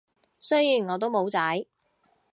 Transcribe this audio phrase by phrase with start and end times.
[0.39, 1.67] 雖然我都冇仔